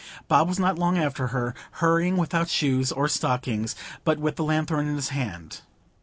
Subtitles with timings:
[0.27, 4.87] Bob was not long after her, hurrying without shoes or stockings, but with the lanthorn
[4.87, 5.61] in his hand.